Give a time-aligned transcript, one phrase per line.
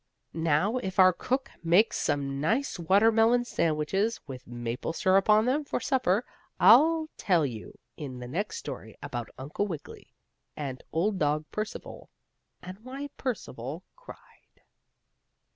[0.33, 5.79] Now, if our cook makes some nice watermelon sandwiches, with maple syrup on them, for
[5.79, 6.25] supper,
[6.59, 10.11] I'll tell you in the next story about Uncle Wiggily
[10.57, 12.09] and old dog Percival,
[12.63, 14.63] and why Percival cried.